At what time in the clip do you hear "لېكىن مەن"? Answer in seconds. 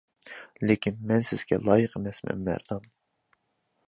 0.29-1.27